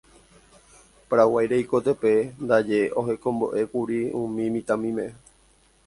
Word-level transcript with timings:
Paraguái 1.09 1.47
rekoitépe 1.51 2.11
ndaje 2.43 2.79
ohekombo'ékuri 2.99 3.99
umi 4.21 4.43
mitãmíme. 4.53 5.05